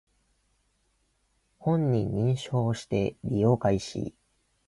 [1.59, 4.15] 本人認証をして利用開始